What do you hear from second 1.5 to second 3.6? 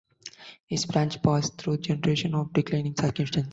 through generations of declining circumstances.